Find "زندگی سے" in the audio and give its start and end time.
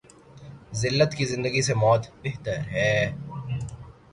1.25-1.73